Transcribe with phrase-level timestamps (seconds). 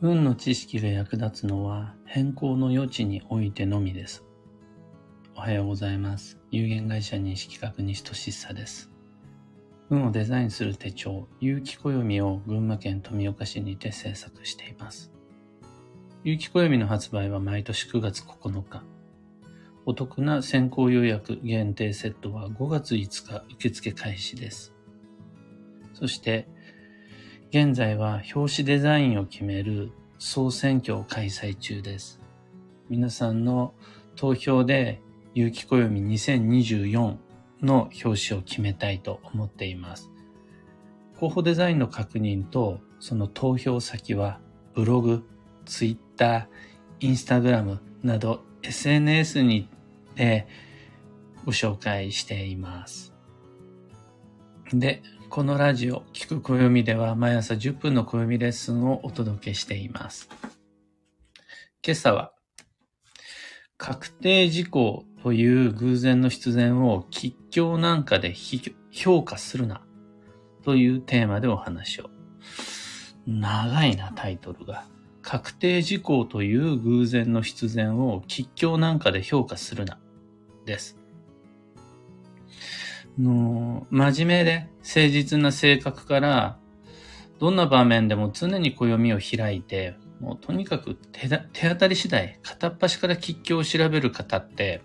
[0.00, 4.24] 運の知識が役立つのは変更の余地においてのみです。
[5.36, 6.38] おはようございます。
[6.50, 8.90] 有限会社認識確認としさです。
[9.90, 15.12] 運をデザインする手帳、有機暦を群馬県富岡市にて制作しています。
[16.24, 18.82] 有機暦の発売は毎年9月9日。
[19.86, 24.74] お得な先行予約限定セットは5月5日受付開始です。
[25.92, 26.48] そして、
[27.56, 32.20] 現在は表紙デザインを決める総選挙を開催中です。
[32.88, 33.74] 皆さんの
[34.16, 35.00] 投票で
[35.34, 37.16] 有機暦2024
[37.62, 40.10] の表紙を決めたいと思っています。
[41.20, 44.40] 候補デザインの確認とその投票先は
[44.74, 45.22] ブログ、
[45.64, 46.46] ツイッター、
[46.98, 49.68] インスタグラムなど SNS に
[50.16, 50.48] で
[51.44, 53.14] ご紹介しています。
[54.72, 60.28] で、このラジオ、聞く暦では毎朝10分の暦レッスンをお届けしています。
[61.84, 62.32] 今朝は、
[63.76, 68.34] 確定事項という偶然の必然を吉祥なんかで
[68.90, 69.82] 評価するな
[70.64, 72.10] というテーマでお話を。
[73.26, 74.86] 長いなタイトルが。
[75.22, 79.98] 確定事項という偶然の必然を吉祥なんかで評価するな。
[80.66, 81.03] です。
[83.18, 86.58] の真面目で誠実な性格から、
[87.38, 94.82] どんな場面でも常に暦を開いて、もうとにかく手手当たり次第、片っ端から吉祥を調べる方って、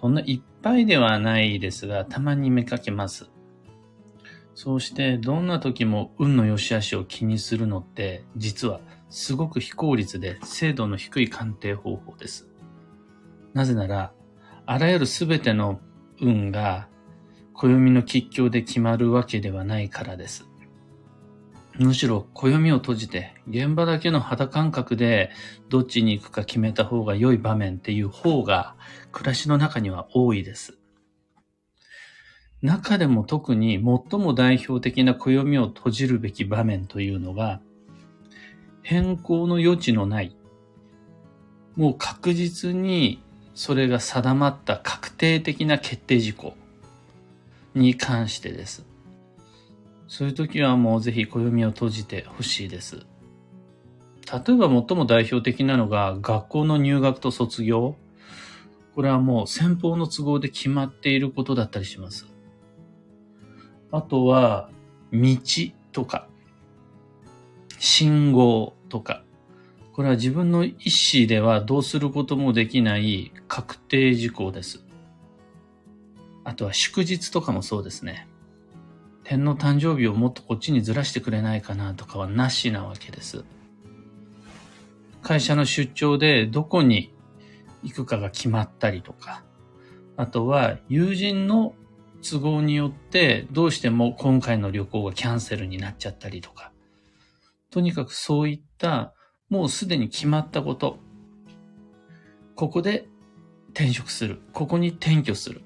[0.00, 3.30] そんないっぱいではないですが、たまに見かけます。
[4.54, 12.48] そうして、どんな時も運の良し悪しを気にするのって、実はすごく非効率で精度の低い鑑定方法です。
[13.54, 14.12] なぜなら、
[14.66, 15.80] あらゆるすべての
[16.20, 16.88] 運が
[17.58, 20.46] 暦の吉祥で決まるわけではないからです。
[21.76, 25.30] むしろ暦を閉じて現場だけの肌感覚で
[25.68, 28.76] どっちに行くか決めた方が良い場面っていう方が
[29.10, 30.78] 暮らしの中には多いです。
[32.62, 37.60] 中でも特に最も代表的な暦を閉じるべき場面というのが
[38.82, 40.36] 変更の余地のない
[41.76, 43.22] もう確実に
[43.54, 46.54] それが定まった確定的な決定事項
[47.78, 48.86] に関してです。
[50.06, 52.96] そういう時はもうぜひ暦を閉じてほしいです。
[52.96, 57.96] 例えば最も代表的なのが学校の入学と卒業。
[58.94, 62.26] これはもう先方の都合で決まっていることだったりします。
[63.90, 64.70] あとは
[65.12, 65.36] 道
[65.92, 66.28] とか
[67.78, 69.22] 信号とか
[69.98, 70.74] これは自分の意
[71.12, 74.84] 思ではどうすることもできない確定事項です。
[76.48, 78.26] あとは祝日とかもそうですね。
[79.22, 83.44] 天皇誕生日をもっとこっちにずらしてくれないかなとかはなしなわけです。
[85.20, 87.12] 会社の出張でどこに
[87.82, 89.42] 行くかが決まったりとか、
[90.16, 91.74] あとは友人の
[92.22, 96.72] 都合によってどうしても今回の旅行がキャンセルになっちゃったりとか、
[97.70, 99.12] とにかくそういった
[99.50, 100.96] もうすでに決まったこと。
[102.54, 103.06] ここで
[103.74, 104.40] 転職する。
[104.54, 105.60] ここに転居する。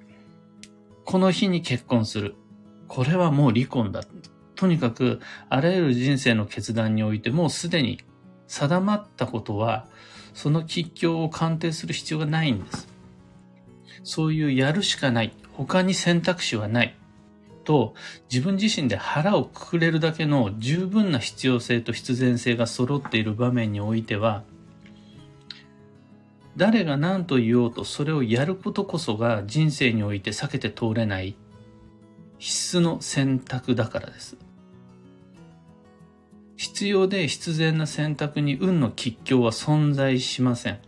[1.05, 2.35] この日に結婚する。
[2.89, 4.03] これはもう離婚だ。
[4.55, 8.01] とにかく、あらゆる人生の決断においてもうすでに
[8.47, 9.87] 定まったことは、
[10.35, 12.89] その吉祥を鑑定する必要がないんです。
[14.05, 15.33] そういうやるしかない。
[15.53, 16.97] 他に選択肢はない。
[17.65, 17.95] と
[18.31, 24.43] 自分自身で腹をくくれるだけの十分な必要性と必然性が揃っている場面においては
[26.57, 31.37] 誰が何と言おうとそれをやることこそが人生において避けて通れない
[32.39, 34.37] 必須の選択だからです。
[36.57, 40.79] 必要で必然な選択に運の吉祥は存在しません。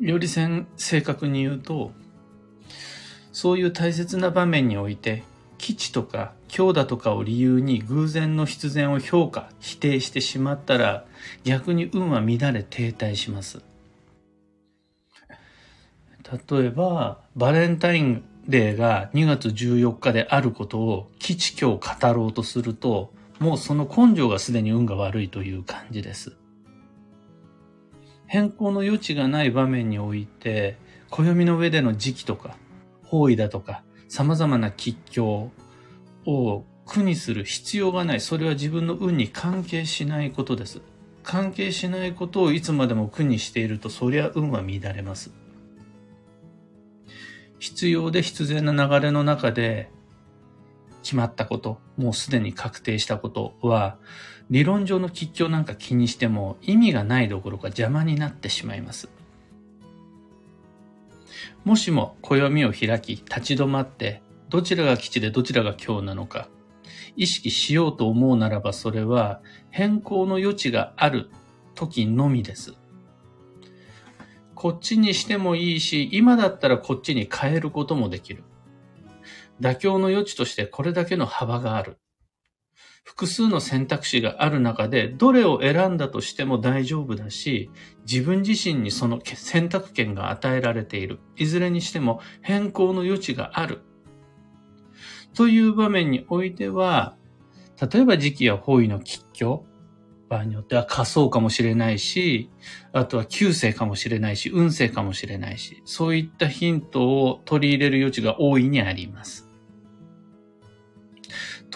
[0.00, 1.92] より正確に言うと、
[3.32, 5.22] そういう大切な場面において、
[5.58, 11.04] 基地とか強打とかを理由に偶然の必然を評価、否定してしまったら、
[11.44, 13.60] 逆に運は乱れ停滞します。
[16.50, 26.36] 例えば、バレンタインデーが2月14日であることを基地今日語ろうとすると、もうその根性がすでに運が悪いという感じです。
[28.26, 30.76] 変更の余地がない場面において、
[31.10, 32.56] 暦の上での時期とか、
[33.04, 35.50] 方位だとか、様々な吉祥
[36.26, 38.20] を苦にする必要がない。
[38.20, 40.80] それは自分の運に関係しないことです。
[41.22, 45.30] 関係しないことをいつまでも苦にしていると、そりゃ運は乱れます。
[47.58, 49.90] 必要で必然な流れの中で、
[51.02, 53.98] 決まったこと、もうすでに確定したことは、
[54.50, 59.08] 理論上の吉凶なんか気にしても意味がないどころか邪魔になってしまいます。
[61.68, 66.48] もしも暦を開き立ち止まってどちらが吉でどちらが凶なのか
[67.14, 71.28] 意識しようと思うならばそれは変更の余地がある
[71.74, 72.72] 時のみです。
[74.54, 78.44] こっちにしてもいいし、今だったらこっちに変えることもできる。
[79.60, 81.98] 妥協の余地としてこれだけの幅がある。
[83.08, 87.70] 複数の選択肢がある中で、どれを選んだとしても大丈夫だし、
[88.06, 91.18] 自分自身にその選択権が与えられている。
[91.34, 93.80] いずれにしても変更の余地がある。
[95.32, 97.16] という場面においては、
[97.80, 99.64] 例えば時期や方位の吉凶、
[100.28, 102.50] 場合によっては仮想かもしれないし、
[102.92, 109.47] あとは旧世かもしれないし、運勢かもしれないし、そういったヒントを取り入れる余地が大いにあります。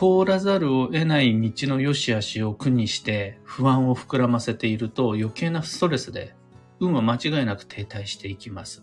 [0.03, 6.35] 通らざるを得ない道の良し悪しを苦にして不安を膨らませていると余計なストレスで
[6.81, 8.83] 運は間違いなく停滞していきます。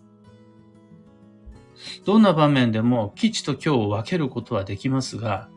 [2.06, 5.50] どんな場面でも基地と今日を分けることはできますが、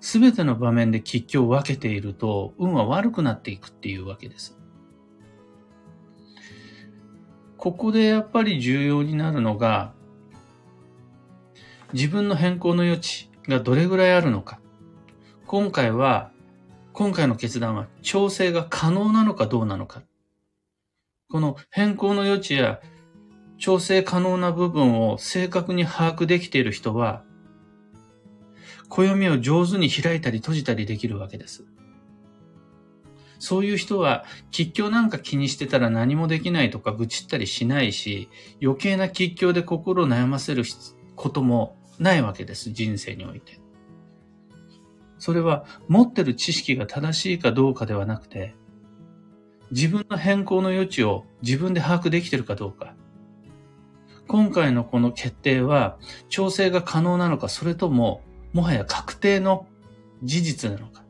[0.00, 4.58] すべての場面で吉凶を分けていると運は悪くなっていくっていうわけです。
[7.56, 9.92] ここでやっぱり重要になるのが、
[11.92, 14.60] 自分の変更の余地、がどれぐらいあるのか。
[15.46, 16.30] 今回は、
[16.92, 20.02] 今回の決断は調整が可能なのかどうなのか。
[21.28, 22.80] この変更の余地や
[23.58, 27.22] 調整可能な部分を正確に把握できている人は、
[28.88, 31.64] 暦を上手に開いたり閉じたりできるわけです。
[33.38, 38.28] そういう人は、吉凶なんか気にしてたら何もできないとか愚痴ったりしないし、
[38.62, 40.64] 余計な吉凶で心を悩ませる
[41.14, 43.58] こともないわけです、人生において。
[45.18, 48.54] それは持ってる知識が正しいかどうかではなくて、
[49.70, 52.94] 自分の変更の余地を自分で把握できてるかどうか。
[54.28, 55.98] 今回のこの決定は
[56.28, 58.22] 調整が可能なのか、それとも
[58.52, 59.66] もはや確定の
[60.22, 61.04] 事実なのか。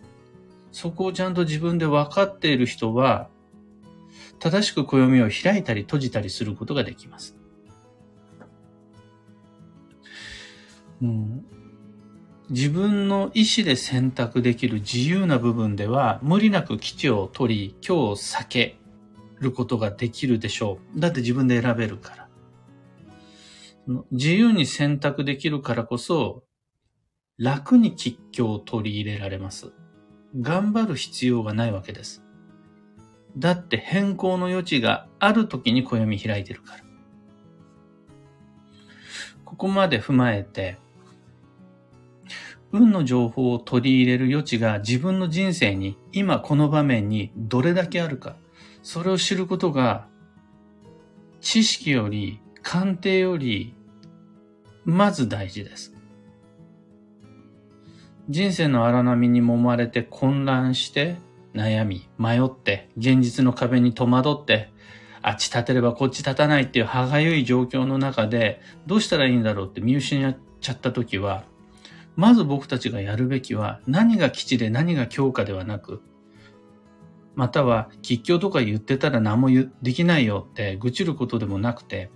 [0.73, 3.29] そこをちゃんと自分で分かっている人は、
[4.38, 7.37] 正しく暦を開いたり閉じたりすることができます。
[11.02, 11.44] うん、
[12.50, 18.78] 自分の意思で選択できる自由な部分では無理なく基地を取り、今日避け
[19.40, 21.00] ることができるでしょう。
[21.00, 22.28] だって自分で選べるから。
[24.10, 26.44] 自由に選択できるからこそ、
[27.38, 29.72] 楽に吉凶を取り入れられます。
[30.40, 32.22] 頑張る必要がないわけです。
[33.37, 36.84] だって変更の余地がある時に暦開いてるから。
[39.44, 40.78] ここまで踏まえて、
[42.76, 48.37] 運の情報を取り入れる余地が自分の人生に今この場面にどれだけあるか、
[48.82, 50.06] それを知ることが
[51.40, 53.75] 知識より鑑定より
[54.84, 55.94] まず大事です。
[58.28, 61.17] 人生の荒波に揉まれて混乱して
[61.55, 64.70] 悩み、迷って、現実の壁に戸惑って、
[65.23, 71.44] あっち立てればこっち立たないっていう歯がゆい状況の中で、どうしたらいいんだろうって見失っちゃった時は、
[72.16, 76.02] まず僕たちがやるべきは何が基地で何が強化ではなく、
[77.35, 79.49] または吉祥とか言ってたら何も
[79.82, 82.11] できないよって愚痴ることでもなくて、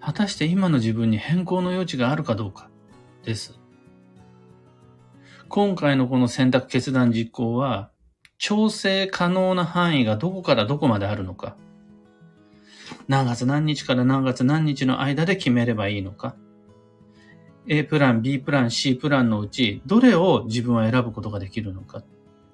[0.00, 2.70] 果たして今の自分に変更の余地があるかどうか
[3.24, 3.60] です。
[5.50, 7.90] 今回のこの選択決断実行は、
[8.38, 11.56] 調整可能な範囲がどこからどこまであるのか、
[13.08, 16.36] 何月何日から何月何日の間で決めればいいのか、
[17.68, 22.02] A プラン、B プラン、C プランのうち、どれを自分は選ぶことができるのか。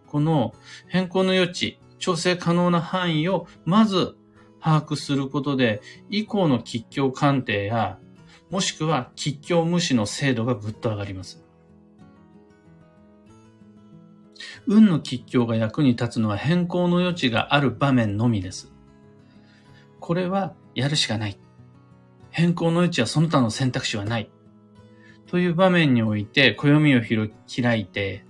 [0.08, 0.54] この
[0.88, 4.16] 変更の余地、調整可能な範囲をまず
[4.60, 5.80] 把握することで、
[6.10, 7.98] 以降の吉凶鑑定や、
[8.50, 11.44] もしくは吉凶無視の精度がぐっと上がります。
[14.66, 18.72] 運の吉凶が役に立つのは変更の余地がある場面のみです。
[20.00, 21.38] これはやるしかない。
[22.30, 24.30] 変更の余地はその他の選択肢はない。
[25.34, 28.24] という場面において暦を開いて、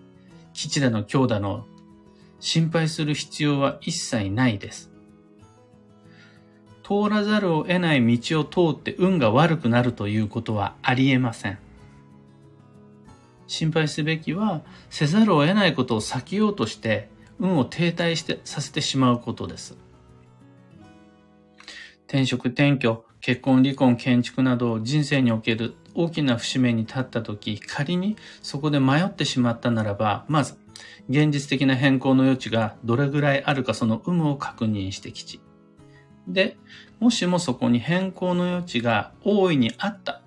[0.55, 1.67] 基地だの強だの
[2.41, 4.91] 心配する必要は一切ないです。
[6.83, 11.59] 通らざるを得ない道を通って運が悪くなるということはありえません。
[13.49, 19.77] 心配すべきは、せざるを得ないことを避けようとして、運を停滞してさせてしまうことです。
[22.07, 30.57] 転職、転居、結婚、離婚、建築など人生における大きな節目に立った時、仮にそこで迷ってしまったならば、まず、
[31.09, 35.41] 現実的な変更の余地がどれぐらいあるかその有無を確認してきち。
[36.27, 36.57] で、
[37.01, 40.23] もしもそこに変更の余地が大いにあった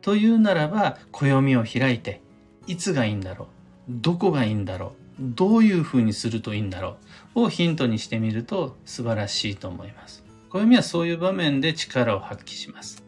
[0.00, 2.20] というならば、暦を開いて、
[2.66, 3.48] いつがいいんだろう
[3.88, 6.96] どこがいいんだろうどういうふうにするといいんだろ
[7.34, 10.24] うをヒントにしてみると素晴らしいと思います。
[10.50, 13.01] 暦はそういう場面で力を発揮します。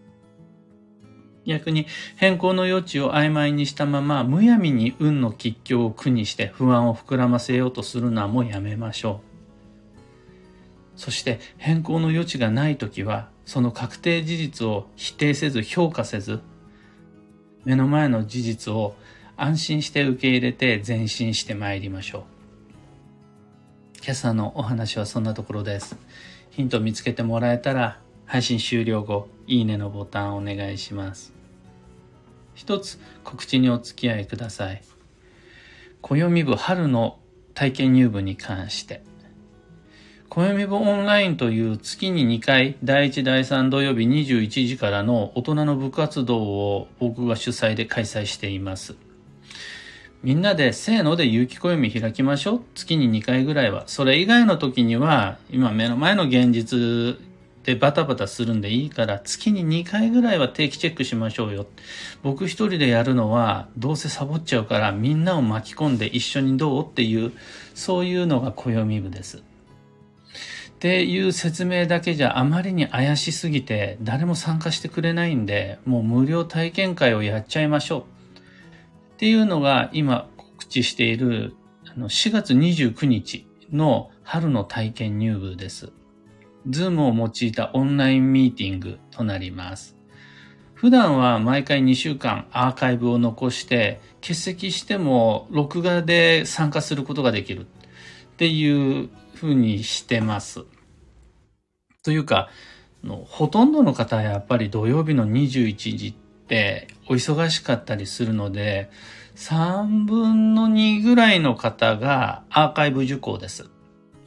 [1.47, 1.87] 逆に
[2.17, 9.21] 変更の余地を曖昧にしたままむやみに運の吉凶を苦にして不安を膨らませようとするのはもうやめましょ
[10.97, 10.99] う。
[10.99, 16.41] そして変更の余地がないときはその確定事実を否定せず評価せず
[17.65, 18.95] 目の前の事実を
[19.37, 22.25] 安心して受け入れて前進してまいりましょう。
[24.03, 25.97] 今朝のお話はそんなところです。
[26.51, 31.34] ヒント見つけてもらえたら配信終了後、いいねのボタンお願いします。
[32.55, 34.83] 一つ告知にお付き合いください。
[36.03, 37.19] 暦部春の
[37.55, 39.03] 体験入部に関して。
[40.29, 48.97] 暦部オンラインという月に2回、第1、第3土曜日21時からの大人の部活動を僕が主催で開催しています。
[50.25, 52.61] みんなでせーので有機暦開きましょう。
[52.75, 53.85] 月に2回ぐらいは。
[53.87, 57.19] それ以外の時には、今目の前の現実
[57.65, 61.67] でバタバタするんでいいから、月に2回ぐらいは定期チェックしましょうよ。
[62.23, 67.33] 僕一人でやるのは、どうせサボっちゃうから、みんなを巻き込んで一緒にどうっていう、
[67.75, 69.39] そういうのが暦部です。
[69.39, 78.01] っていう説明だけじゃあまりに怪しすぎて誰も参加してくれないんで、もう無料体験会をやっちゃいましょう。
[79.15, 81.55] っていうのが今告知している
[81.87, 85.91] あの4月29日の春の体験入部です。
[86.69, 89.97] ズームを用いたオンラインミーティングとなります。
[90.75, 100.65] 普段は毎回2週間アーカイブを残して欠席しても録画で参加することができるっていうふうにしてます。
[102.03, 102.51] というか、
[103.27, 106.15] ほとんどの方はやっぱり土曜日の21時っ
[106.47, 108.91] てお忙しかったりするので、
[109.37, 113.71] 3分の2ぐらいの方がアーカイブ受講です。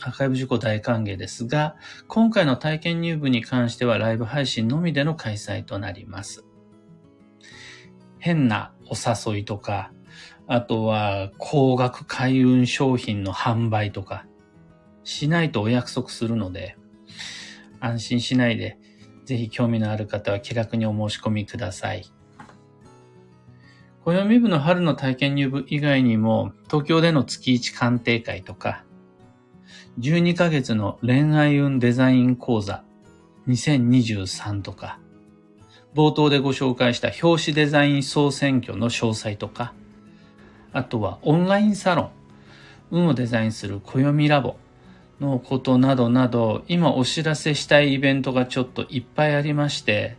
[0.01, 1.75] アーカイブ受講大歓迎ですが、
[2.08, 6.46] 今回の体験入部に関してはライブ配信のみでの開催となります。
[8.20, 9.92] 変なお誘いとか、
[10.48, 14.25] あとは高額開運商品の販売とか、
[15.04, 16.77] しないとお約束するので、
[17.80, 18.77] 安心しないで
[19.27, 22.06] ぜひ興味のある方は気楽にお申し込みください。
[24.06, 28.86] 暦部の春の体験入部以外にも、東京での月1鑑定会とか、
[30.00, 32.84] 12ヶ月の恋愛運デザイン講座
[33.48, 35.00] 2023とか、
[35.96, 39.74] 冒頭でご紹介した表紙デザイン総選挙の詳細とか、
[40.74, 42.12] あとはオンラインサロン、
[42.92, 44.58] 運をデザインする暦ラボ
[45.20, 50.18] のことなどなど、今お知らせしたいイベントがちょっといっぱいありまして、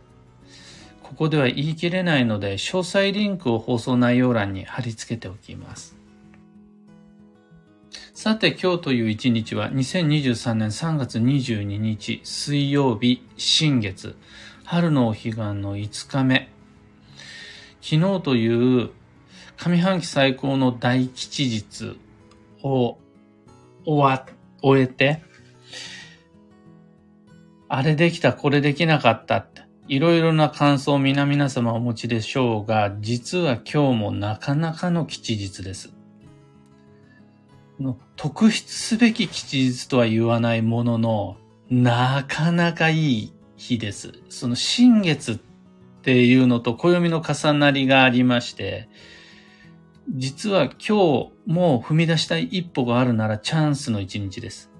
[1.03, 5.98] ここでは言い切れないので、詳細リンクを放送内容欄に貼り付けておきます。
[8.21, 14.17] さて今日という一日は2023年3月22日水曜日新月
[14.65, 16.49] 春のお彼岸の5日目
[17.81, 18.89] 昨日という
[19.55, 21.95] 上半期最高の大吉日
[22.61, 22.97] を
[23.85, 24.27] 終わ
[24.61, 25.23] 終えて、
[27.69, 35.93] あれできた、これできなかったって、いろいろな感想を皆々様お持ちでしょうが、実は今日もなかなかの吉日です。
[37.79, 41.37] の特筆すべき吉日とは言わないものの、
[41.69, 44.13] なかなかいい日です。
[44.29, 45.39] その新月っ
[46.01, 48.89] ていうのと暦の重なりがありまして、
[50.09, 54.71] 実は今日も踏み出したい一歩があるならチャンスの一日です。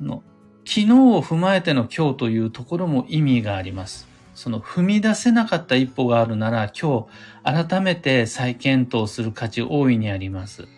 [0.00, 0.22] の
[0.64, 4.08] 昨日を踏まえての今日というところも意味があります。
[4.34, 7.06] その踏み出せなかった一歩があるなら今
[7.44, 10.68] 日改めて再検討する価値大いにあります。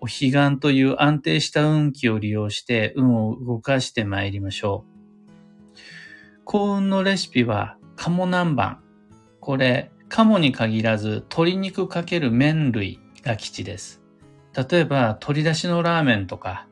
[0.00, 4.84] お彼岸という安定した運気を利用して運を動かして参りましょ
[5.74, 5.74] う。
[6.44, 8.76] 幸運のレシピは鴨南蛮。
[9.40, 14.02] これ鴨に限らず鶏肉かける麺類が基地です。
[14.54, 16.66] 例えば鶏出しのラーメンとか、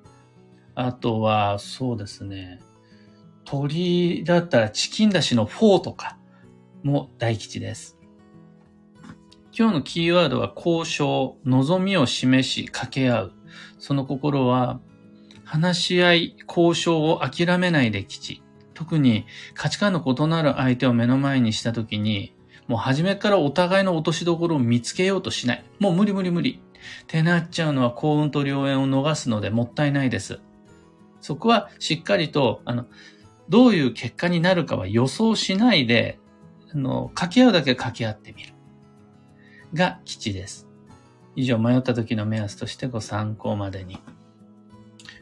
[0.74, 2.60] あとはそうですね、
[3.44, 6.18] 鶏だったらチキン出しのフォーとか
[6.82, 7.95] も大吉です。
[9.58, 13.32] 今日のキーワードは交渉、望みを示し、掛け合う。
[13.78, 14.80] その心は、
[15.44, 18.42] 話し合い、交渉を諦めないで基地。
[18.74, 22.34] 特に価値観の異なる相手を目の前にしたときに、
[22.68, 25.64] もう初めからお互いの落としどころを見つけようとしない。
[25.78, 26.60] もう無理無理無理。
[27.04, 30.38] ってなっちゃうのは幸運と良縁を逃すのでもったいないです。
[31.22, 32.84] そこはしっかりと、あの、
[33.48, 36.18] どういう結果になるかは予想しないで、
[36.74, 38.52] あの、掛け合うだけ掛け合ってみる。
[39.74, 40.66] が基地です。
[41.34, 43.98] 以上、迷った時の目安としてご参考までに。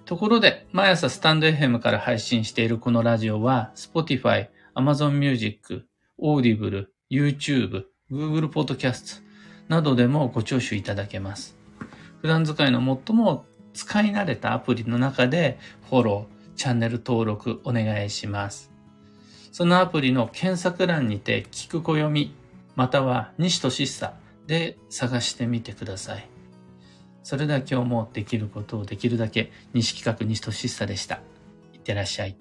[0.04, 5.86] ところで、毎朝スタンド FM から配信しているこのラジオは、Spotify、Amazon Music、
[6.20, 9.22] Audible、YouTube、Google Podcast
[9.68, 11.56] などでもご聴取いただけます。
[12.20, 15.58] 普段使いの最も使い慣れたアプリの中で
[15.88, 18.70] フォロー、チャンネル登録お願いします。
[19.52, 22.34] そのアプリの検索欄にて聞く暦
[22.74, 24.14] または西しさ
[24.46, 26.28] で探してみてください。
[27.22, 31.20] それでは今日もできることをできるだけ西企画西しさでした。
[31.72, 32.36] いってらっしゃい。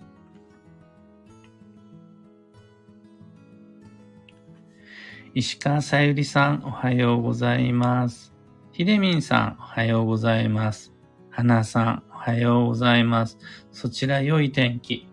[5.35, 8.35] 石川さゆりさん、おはようございます。
[8.71, 10.93] ひでみんさん、おはようございます。
[11.31, 13.39] はなさん、おはようございます。
[13.71, 15.07] そちら良い天気。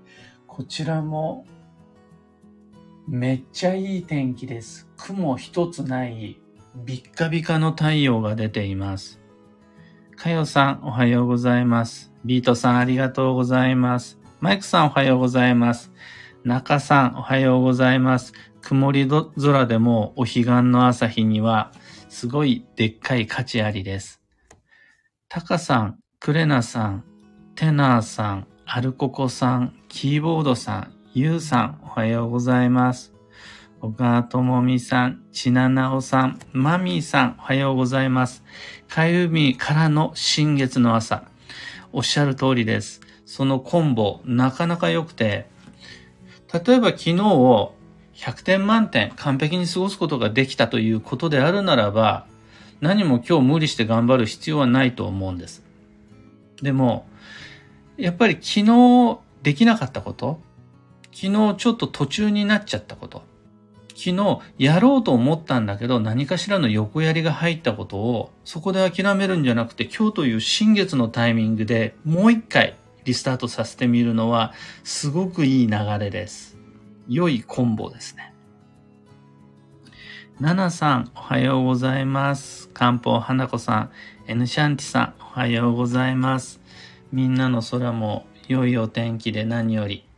[0.47, 1.47] こちらも、
[3.09, 4.91] めっちゃいい天気です。
[4.99, 6.39] 雲一つない、
[6.75, 9.21] ビッカビカの太陽が出ています。
[10.17, 12.13] かよさん、おはようございます。
[12.25, 14.19] ビートさん、ありがとうございます。
[14.41, 15.93] マイクさん、おはようございます。
[16.45, 18.33] 中さん、おはようございます。
[18.63, 21.73] 曇り空でもお彼岸の朝日には
[22.09, 24.21] すごいでっかい価値ありです。
[25.29, 27.05] タカさん、クレナさん、
[27.55, 33.10] テナーさん、アルココさん、キーボードさん、ユウさん、おはようございます。
[33.83, 38.45] 小川智美さん、ちななおさん、マミーさん、おはようございます。
[38.89, 41.25] かゆみからの新月の朝。
[41.91, 43.01] おっしゃる通りです。
[43.25, 45.47] そのコンボ、なかなか良くて、
[46.53, 47.75] 例えば昨日を
[48.13, 52.27] 100点満点完璧に過ごすことができたということであるならば、
[52.83, 55.65] 何も今日無理して頑張る必要はないと思うんです。
[56.61, 57.09] でも、
[57.97, 60.39] やっぱり昨日できなかったこと、
[61.15, 63.30] 昨日ちょっと途中になっちゃったこと、
[64.01, 76.57] 昨日やろうと思ったんだけど何かしらの横やりが入ったことをそこで諦めるんじゃなくて今日という新月のタイミングでもう一回リスタートさせてみるのはすごくいい流れです。
[77.09, 78.33] 良いコンボですね。
[80.39, 82.71] ナナさん、おはようございます。
[82.71, 83.91] 漢方花子さん、
[84.27, 86.61] エヌシャンティさん、おはようございます。
[87.13, 90.10] みんなの空も良いお天気で何より。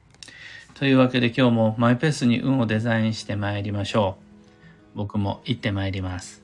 [0.82, 4.16] というわけで今日もマイペースに運をデザインして参りましょ
[4.94, 4.96] う。
[4.96, 6.41] 僕も行って参ります。